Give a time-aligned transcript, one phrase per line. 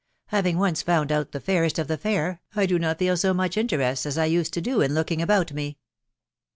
[0.35, 3.55] Having once found out the fairest of the fair, I do not feel so much
[3.55, 5.77] interest as I used to do in looking about me."